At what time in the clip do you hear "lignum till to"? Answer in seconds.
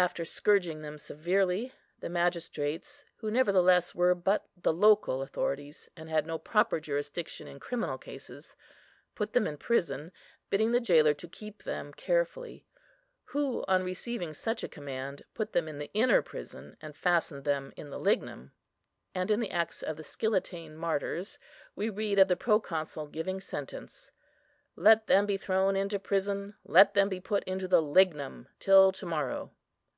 27.82-29.04